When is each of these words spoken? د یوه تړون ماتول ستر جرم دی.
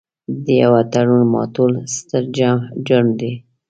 د 0.43 0.45
یوه 0.63 0.81
تړون 0.93 1.23
ماتول 1.33 1.71
ستر 1.95 2.23
جرم 2.87 3.09
دی. 3.19 3.33